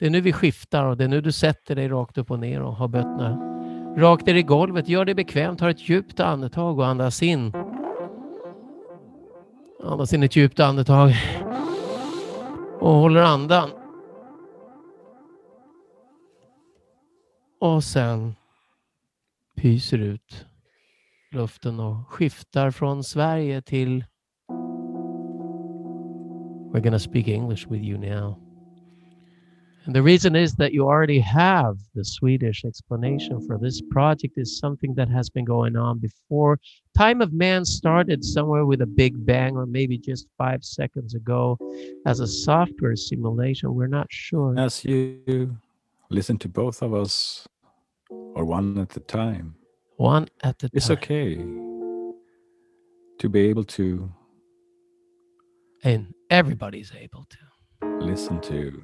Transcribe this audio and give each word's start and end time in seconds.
Det 0.00 0.06
är 0.06 0.10
nu 0.10 0.20
vi 0.20 0.32
skiftar 0.32 0.84
och 0.84 0.96
det 0.96 1.04
är 1.04 1.08
nu 1.08 1.20
du 1.20 1.32
sätter 1.32 1.76
dig 1.76 1.88
rakt 1.88 2.18
upp 2.18 2.30
och 2.30 2.38
ner 2.38 2.62
och 2.62 2.72
har 2.72 2.88
bötterna 2.88 3.38
rakt 3.96 4.26
ner 4.26 4.34
i 4.34 4.42
golvet. 4.42 4.88
Gör 4.88 5.04
det 5.04 5.14
bekvämt, 5.14 5.58
Ta 5.58 5.70
ett 5.70 5.88
djupt 5.88 6.20
andetag 6.20 6.78
och 6.78 6.86
andas 6.86 7.22
in. 7.22 7.52
Andas 9.84 10.12
in 10.12 10.22
ett 10.22 10.36
djupt 10.36 10.60
andetag 10.60 11.12
och 12.80 12.92
håller 12.92 13.22
andan. 13.22 13.70
Och 17.60 17.84
sen 17.84 18.34
pyser 19.56 19.98
ut 19.98 20.46
luften 21.32 21.80
och 21.80 22.08
skiftar 22.08 22.70
från 22.70 23.04
Sverige 23.04 23.62
till 23.62 24.04
We're 26.72 26.80
gonna 26.80 26.98
speak 26.98 27.28
English 27.28 27.70
with 27.70 27.84
you 27.84 27.98
now. 27.98 28.49
And 29.86 29.94
the 29.94 30.02
reason 30.02 30.36
is 30.36 30.54
that 30.56 30.72
you 30.74 30.84
already 30.84 31.20
have 31.20 31.78
the 31.94 32.04
Swedish 32.04 32.64
explanation 32.64 33.40
for 33.46 33.58
this 33.58 33.80
project 33.90 34.34
is 34.36 34.58
something 34.58 34.94
that 34.94 35.08
has 35.08 35.30
been 35.30 35.46
going 35.46 35.74
on 35.74 35.98
before. 35.98 36.60
Time 36.96 37.22
of 37.22 37.32
man 37.32 37.64
started 37.64 38.22
somewhere 38.22 38.66
with 38.66 38.82
a 38.82 38.86
big 38.86 39.24
bang 39.24 39.56
or 39.56 39.64
maybe 39.66 39.96
just 39.96 40.28
5 40.36 40.62
seconds 40.62 41.14
ago 41.14 41.56
as 42.04 42.20
a 42.20 42.26
software 42.26 42.94
simulation. 42.94 43.74
We're 43.74 43.86
not 43.86 44.06
sure. 44.10 44.54
As 44.58 44.84
you 44.84 45.56
listen 46.10 46.36
to 46.38 46.48
both 46.48 46.82
of 46.82 46.92
us 46.92 47.48
or 48.10 48.44
one 48.44 48.78
at 48.78 48.94
a 48.96 49.00
time, 49.00 49.54
one 49.96 50.28
at 50.42 50.58
the 50.58 50.68
it's 50.74 50.88
time. 50.88 50.98
It's 50.98 51.04
okay 51.04 51.36
to 53.18 53.28
be 53.28 53.40
able 53.48 53.64
to 53.64 54.12
and 55.82 56.12
everybody's 56.28 56.92
able 56.94 57.26
to. 57.30 57.38
listen 58.00 58.40
to 58.40 58.82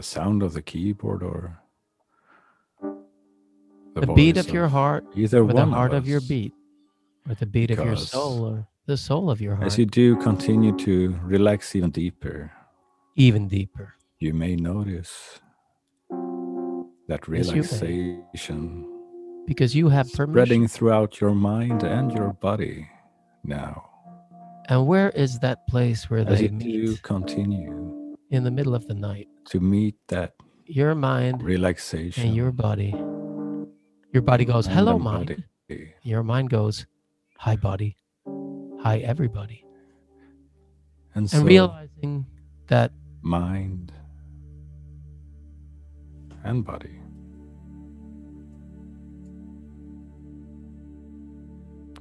the 0.00 0.06
sound 0.06 0.42
of 0.42 0.54
the 0.54 0.62
keyboard 0.62 1.22
or 1.22 1.60
the, 3.94 4.06
beat 4.14 4.36
voice 4.36 4.46
of 4.46 4.50
your 4.50 4.66
heart 4.66 5.04
either 5.14 5.42
or 5.42 5.52
the 5.52 5.66
heart 5.66 5.92
of, 5.92 6.04
of, 6.04 6.08
your 6.08 6.22
beat 6.22 6.54
or 7.28 7.34
the 7.34 7.44
beat 7.44 7.70
of 7.70 7.78
your 7.84 7.96
soul 7.96 8.46
or 8.46 8.66
the 8.86 8.96
soul 8.96 9.30
of 9.30 9.42
your 9.42 9.56
heart. 9.56 9.66
As 9.66 9.76
you 9.76 9.84
do 9.84 10.16
continue 10.16 10.74
to 10.78 11.14
relax 11.22 11.76
even 11.76 11.90
deeper, 11.90 12.50
even 13.14 13.46
deeper. 13.46 13.92
you 14.18 14.32
may 14.32 14.56
notice 14.56 15.38
that 17.08 17.20
Yes, 17.28 17.48
you 17.48 17.60
relaxation 17.60 18.86
because 19.46 19.74
you 19.76 19.90
have 19.90 20.10
permission. 20.14 20.32
spreading 20.32 20.66
throughout 20.66 21.20
your 21.20 21.34
mind 21.34 21.82
and 21.82 22.10
your 22.10 22.32
body 22.32 22.88
now. 23.44 23.74
and 24.70 24.86
where 24.86 25.10
is 25.10 25.40
that 25.40 25.66
place 25.66 26.08
where 26.08 26.20
As 26.20 26.38
they 26.38 26.44
you 26.44 26.52
meet? 26.52 26.86
do 26.86 26.96
continue 27.02 27.79
in 28.30 28.44
the 28.44 28.50
middle 28.50 28.74
of 28.74 28.86
the 28.86 28.94
night. 28.94 29.28
To 29.50 29.60
meet 29.60 29.96
that 30.08 30.34
your 30.66 30.94
mind 30.94 31.42
relaxation 31.42 32.26
and 32.26 32.34
your 32.34 32.52
body. 32.52 32.94
Your 34.12 34.22
body 34.22 34.44
goes 34.44 34.66
hello 34.66 34.98
mind. 34.98 35.44
body, 35.68 35.94
your 36.02 36.22
mind 36.22 36.50
goes 36.50 36.86
hi 37.38 37.56
body. 37.56 37.96
Hi 38.82 38.98
everybody. 38.98 39.64
And, 41.14 41.22
and 41.22 41.30
so 41.30 41.42
realizing 41.42 42.26
that 42.68 42.92
mind 43.20 43.92
and 46.44 46.64
body 46.64 47.00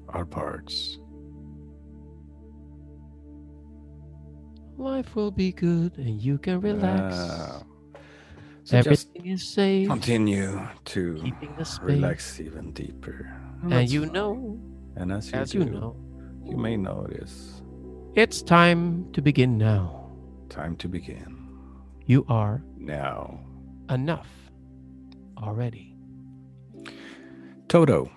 are 0.10 0.26
parts. 0.26 1.00
Life 4.80 5.16
will 5.16 5.32
be 5.32 5.52
good 5.52 5.98
and 5.98 6.22
you 6.22 6.38
can 6.38 6.62
relax 6.62 7.16
Ah, 7.16 7.64
so 8.64 8.82
just 8.82 9.08
everything 9.12 9.32
is 9.32 9.44
safe 9.48 9.88
continue 9.88 10.68
to 10.86 11.20
keeping 11.22 11.56
the 11.56 11.66
space 11.66 11.86
relax 11.86 12.40
even 12.40 12.72
deeper. 12.72 13.30
and 13.64 13.72
That's 13.72 13.92
you 13.92 14.04
fine. 14.06 14.14
know 14.14 14.60
and 14.96 15.12
as 15.12 15.32
you, 15.32 15.38
as 15.40 15.52
do, 15.52 15.60
you 15.60 15.66
know 15.66 15.96
you 16.46 16.58
may 16.58 16.78
notice 16.78 17.62
it's 18.16 18.42
time 18.42 19.06
to 19.14 19.22
begin 19.22 19.58
now 19.58 20.10
time 20.50 20.76
to 20.78 20.88
begin 20.88 21.36
you 22.06 22.26
are 22.30 22.64
now. 22.78 23.40
enough 23.90 24.28
already 25.38 25.96
Toto, 27.68 28.10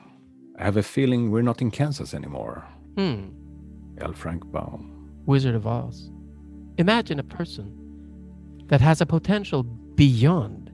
I 0.58 0.64
have 0.64 0.78
a 0.78 0.82
feeling 0.82 1.30
we're 1.30 1.42
not 1.42 1.60
in 1.60 1.70
Kansas 1.70 2.14
anymore. 2.14 2.64
hmm 2.96 3.28
L. 4.00 4.14
Frank 4.14 4.50
Baum. 4.50 5.10
Wizard 5.26 5.54
of 5.54 5.66
Oz. 5.66 6.10
Imagine 6.78 7.18
a 7.18 7.24
person 7.24 7.78
that 8.68 8.80
has 8.80 9.00
a 9.00 9.06
potential 9.06 9.62
beyond 9.62 10.72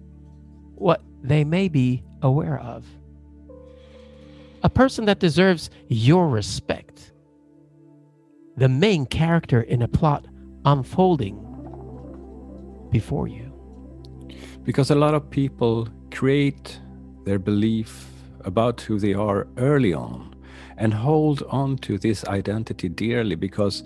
what 0.74 1.02
they 1.22 1.44
may 1.44 1.68
be 1.68 2.02
aware 2.22 2.58
of. 2.60 2.86
A 4.62 4.70
person 4.70 5.04
that 5.06 5.18
deserves 5.18 5.70
your 5.88 6.28
respect. 6.28 7.12
The 8.56 8.68
main 8.68 9.06
character 9.06 9.62
in 9.62 9.82
a 9.82 9.88
plot 9.88 10.26
unfolding 10.64 11.44
before 12.90 13.28
you. 13.28 13.52
Because 14.64 14.90
a 14.90 14.94
lot 14.94 15.14
of 15.14 15.30
people 15.30 15.88
create 16.10 16.80
their 17.24 17.38
belief 17.38 18.08
about 18.44 18.80
who 18.80 18.98
they 18.98 19.14
are 19.14 19.46
early 19.56 19.92
on 19.92 20.34
and 20.76 20.94
hold 20.94 21.42
on 21.48 21.76
to 21.78 21.98
this 21.98 22.24
identity 22.26 22.88
dearly 22.88 23.34
because 23.34 23.82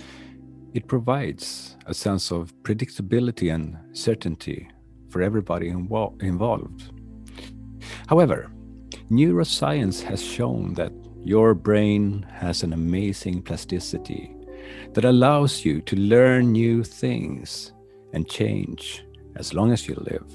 it 0.75 0.87
provides 0.87 1.77
a 1.87 1.94
sense 1.94 2.31
of 2.31 2.55
predictability 2.62 3.55
and 3.55 3.77
certainty 3.93 4.69
for 5.10 5.22
everybody 5.22 5.71
invo- 5.71 6.21
involved. 6.22 6.91
However, 8.06 8.50
neuroscience 9.10 10.03
has 10.03 10.22
shown 10.22 10.75
that 10.75 10.93
your 11.25 11.55
brain 11.55 12.27
has 12.33 12.62
an 12.62 12.72
amazing 12.72 13.43
plasticity 13.43 14.34
that 14.94 15.05
allows 15.05 15.65
you 15.65 15.81
to 15.83 15.97
learn 15.97 16.53
new 16.53 16.83
things 16.83 17.72
and 18.12 18.28
change 18.28 19.04
as 19.37 19.54
long 19.54 19.72
as 19.72 19.87
you 19.87 19.94
live. 19.94 20.27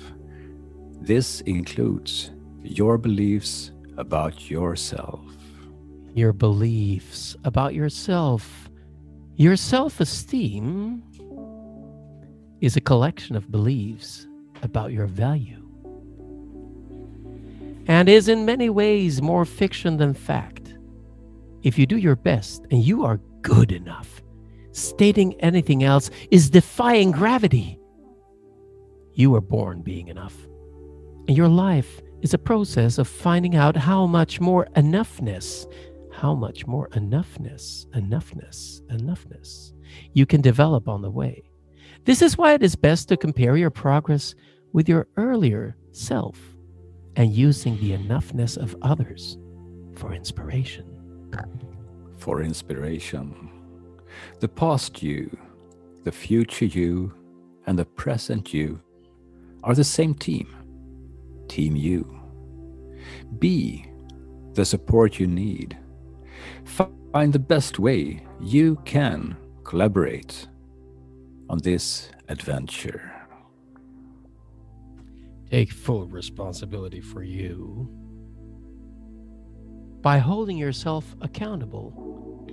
This 1.01 1.41
includes 1.41 2.31
your 2.63 2.97
beliefs 2.97 3.71
about 3.97 4.49
yourself. 4.49 5.21
Your 6.13 6.33
beliefs 6.33 7.35
about 7.43 7.73
yourself. 7.73 8.66
Your 9.39 9.55
self 9.55 9.99
esteem 9.99 11.03
is 12.59 12.75
a 12.75 12.81
collection 12.81 13.35
of 13.35 13.51
beliefs 13.51 14.25
about 14.63 14.91
your 14.91 15.05
value 15.05 15.63
and 17.85 18.09
is 18.09 18.29
in 18.29 18.45
many 18.47 18.71
ways 18.71 19.21
more 19.21 19.45
fiction 19.45 19.97
than 19.97 20.15
fact. 20.15 20.73
If 21.61 21.77
you 21.77 21.85
do 21.85 21.97
your 21.97 22.15
best 22.15 22.65
and 22.71 22.83
you 22.83 23.05
are 23.05 23.21
good 23.43 23.71
enough, 23.71 24.23
stating 24.71 25.39
anything 25.39 25.83
else 25.83 26.09
is 26.31 26.49
defying 26.49 27.11
gravity. 27.11 27.79
You 29.13 29.29
were 29.29 29.41
born 29.41 29.83
being 29.83 30.07
enough, 30.07 30.35
and 31.27 31.37
your 31.37 31.47
life 31.47 32.01
is 32.23 32.33
a 32.33 32.39
process 32.39 32.97
of 32.97 33.07
finding 33.07 33.55
out 33.55 33.77
how 33.77 34.07
much 34.07 34.41
more 34.41 34.67
enoughness, 34.75 35.71
how 36.17 36.33
much 36.33 36.65
more 36.65 36.89
enoughness, 36.89 37.85
enoughness, 37.89 38.81
enoughness 38.87 39.73
you 40.13 40.25
can 40.25 40.41
develop 40.41 40.89
on 40.89 41.03
the 41.03 41.11
way. 41.11 41.43
This 42.05 42.23
is 42.23 42.39
why 42.39 42.53
it 42.53 42.63
is 42.63 42.75
best 42.75 43.07
to 43.09 43.17
compare 43.17 43.55
your 43.55 43.69
progress 43.69 44.33
with 44.73 44.89
your 44.89 45.07
earlier 45.17 45.77
self 45.91 46.39
and 47.17 47.31
using 47.31 47.79
the 47.79 47.91
enoughness 47.91 48.57
of 48.57 48.75
others 48.81 49.37
for 49.95 50.11
inspiration. 50.11 50.87
For 52.17 52.41
inspiration, 52.41 53.51
the 54.39 54.47
past 54.47 55.03
you, 55.03 55.37
the 56.03 56.11
future 56.11 56.65
you, 56.65 57.13
and 57.67 57.77
the 57.77 57.85
present 57.85 58.55
you 58.55 58.81
are 59.63 59.75
the 59.75 59.83
same 59.83 60.15
team. 60.15 60.47
Team 61.47 61.75
you. 61.75 62.19
Be 63.37 63.85
the 64.53 64.65
support 64.65 65.19
you 65.19 65.27
need. 65.27 65.77
Find 66.65 67.33
the 67.33 67.39
best 67.39 67.79
way 67.79 68.25
you 68.39 68.75
can 68.85 69.37
collaborate 69.63 70.47
on 71.49 71.59
this 71.59 72.09
adventure. 72.27 73.13
Take 75.49 75.71
full 75.71 76.05
responsibility 76.07 76.99
for 76.99 77.23
you 77.23 77.89
by 80.01 80.17
holding 80.19 80.57
yourself 80.57 81.15
accountable 81.21 82.47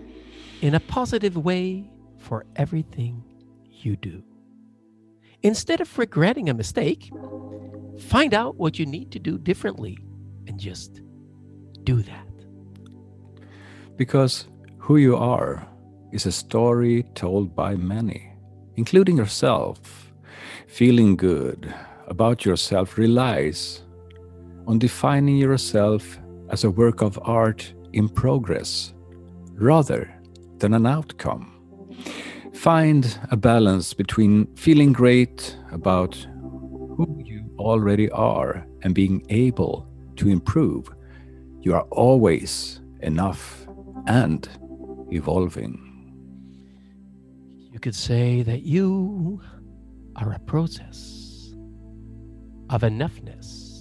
in 0.61 0.75
a 0.75 0.81
positive 0.81 1.37
way 1.37 1.91
for 2.19 2.47
everything 2.57 3.23
you 3.71 3.97
do. 3.97 4.23
Instead 5.43 5.81
of 5.81 5.99
regretting 5.99 6.49
a 6.49 6.55
mistake, 6.55 7.13
find 7.99 8.33
out 8.33 8.57
what 8.57 8.79
you 8.79 8.87
need 8.87 9.11
to 9.13 9.19
do 9.19 9.39
differently 9.39 9.99
and 10.47 10.59
just 10.59 11.03
do 11.83 12.01
that. 12.03 12.34
Because 13.97 14.47
who 14.79 14.97
you 14.97 15.17
are 15.17 15.67
is 16.13 16.27
a 16.27 16.33
story 16.33 17.05
told 17.15 17.55
by 17.55 17.77
many, 17.77 18.33
including 18.77 19.17
yourself. 19.17 20.13
Feeling 20.67 21.17
good 21.17 21.73
about 22.09 22.45
yourself 22.45 22.99
relies 22.99 23.83
on 24.67 24.79
defining 24.79 25.37
yourself 25.37 26.19
as 26.51 26.65
a 26.65 26.71
work 26.71 27.03
of 27.03 27.19
art 27.23 27.73
in 27.93 28.09
progress 28.09 28.93
rather 29.53 30.13
than 30.59 30.75
an 30.75 30.87
outcome. 30.87 31.51
Find 32.53 33.19
a 33.31 33.37
balance 33.37 33.95
between 33.95 34.47
feeling 34.57 34.93
great 34.93 35.57
about 35.73 36.15
who 36.15 37.23
you 37.25 37.45
already 37.59 38.11
are 38.11 38.67
and 38.83 38.95
being 38.95 39.25
able 39.29 39.89
to 40.17 40.29
improve. 40.29 40.89
You 41.61 41.75
are 41.75 41.87
always 41.91 42.81
enough 43.01 43.67
and 44.07 44.49
evolving. 45.11 45.81
You 47.73 47.81
could 47.81 47.95
say 47.95 48.43
that 48.43 48.63
you 48.63 49.41
are 50.17 50.33
a 50.33 50.39
process 50.41 51.55
of 52.71 52.83
enoughness 52.83 53.73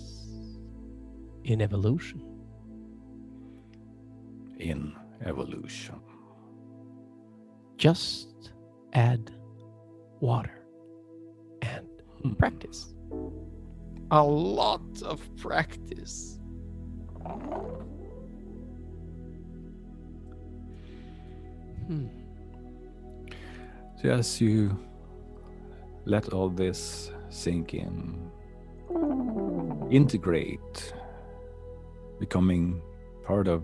in 1.43 1.61
evolution. 1.61 2.21
In 4.59 4.93
evolution. 5.25 5.99
Just 7.77 8.53
add 8.93 9.31
water 10.19 10.65
and 11.61 11.87
Hmm. 12.21 12.33
practice. 12.33 12.95
A 14.11 14.23
lot 14.23 15.01
of 15.03 15.19
practice. 15.37 16.39
Hmm. 21.87 22.07
So 24.01 24.09
as 24.09 24.39
you 24.41 24.77
let 26.05 26.33
all 26.33 26.49
this 26.49 27.11
sink 27.29 27.73
in, 27.73 28.31
integrate, 29.89 30.93
becoming 32.19 32.81
part 33.25 33.47
of 33.47 33.63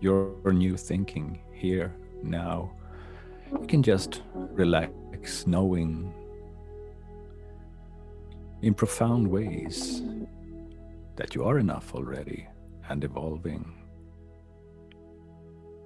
your 0.00 0.36
new 0.52 0.76
thinking 0.76 1.40
here 1.52 1.94
now, 2.22 2.72
you 3.60 3.66
can 3.66 3.82
just 3.82 4.22
relax, 4.34 5.46
knowing 5.46 6.12
in 8.62 8.74
profound 8.74 9.28
ways 9.28 10.02
that 11.16 11.34
you 11.34 11.44
are 11.44 11.58
enough 11.58 11.94
already 11.94 12.46
and 12.88 13.04
evolving. 13.04 13.85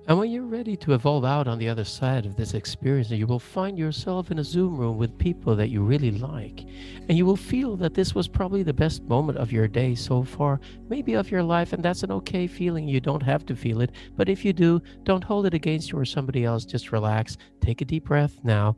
And 0.08 0.19
when 0.19 0.31
you're 0.31 0.43
ready 0.43 0.76
to 0.79 0.94
evolve 0.94 1.25
out 1.25 1.47
on 1.47 1.58
the 1.58 1.69
other 1.69 1.85
side 1.85 2.26
of 2.26 2.35
this 2.35 2.55
experience, 2.55 3.11
you 3.11 3.26
will 3.26 3.38
find 3.38 3.79
yourself 3.79 4.31
in 4.31 4.38
a 4.38 4.44
Zoom 4.44 4.76
room 4.76 4.97
with 4.97 5.17
people 5.19 5.55
that 5.56 5.69
you 5.69 5.82
really 5.82 6.11
like. 6.11 6.64
And 7.08 7.17
you 7.17 7.26
will 7.26 7.37
feel 7.37 7.76
that 7.76 7.94
this 7.94 8.14
was 8.14 8.26
probably 8.26 8.62
the 8.62 8.73
best 8.73 9.02
moment 9.05 9.38
of 9.38 9.52
your 9.52 9.69
day 9.69 9.94
so 9.94 10.25
far, 10.25 10.58
maybe 10.88 11.14
of 11.14 11.31
your 11.31 11.43
life. 11.43 11.73
And 11.73 11.82
that's 11.82 12.02
an 12.02 12.11
okay 12.12 12.47
feeling. 12.47 12.88
You 12.88 13.00
don't 13.00 13.23
have 13.23 13.47
to 13.47 13.55
feel 13.55 13.81
it. 13.82 13.93
But 14.17 14.29
if 14.29 14.44
you 14.44 14.52
do, 14.52 14.82
don't 15.05 15.23
hold 15.23 15.47
it 15.47 15.55
against 15.55 15.93
you 15.93 15.99
or 15.99 16.05
somebody 16.05 16.44
else. 16.44 16.64
Just 16.64 16.93
relax. 16.93 17.37
Take 17.61 17.81
a 17.81 17.85
deep 17.85 18.06
breath 18.06 18.37
now. 18.43 18.76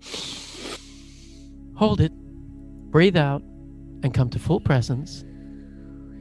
Hold 1.77 2.01
it. 2.01 2.13
Breathe 2.91 3.17
out 3.17 3.43
and 4.03 4.13
come 4.13 4.29
to 4.31 4.39
full 4.39 4.61
presence. 4.61 5.25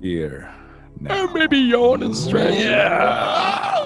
Here 0.02 0.54
now. 1.02 1.28
maybe 1.34 1.58
yawn 1.58 2.04
and 2.04 2.16
stretch. 2.16 2.54
Yeah. 2.54 3.81